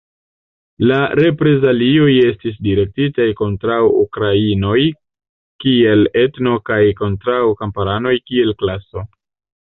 La 0.91 0.95
reprezalioj 1.17 2.13
estis 2.29 2.55
direktitaj 2.67 3.27
kontraŭ 3.41 3.77
ukrainoj 4.03 4.77
kiel 5.65 6.01
etno 6.23 6.55
kaj 6.71 6.79
kontraŭ 7.03 7.37
kamparanoj 7.61 8.15
kiel 8.31 8.55
klaso. 8.63 9.05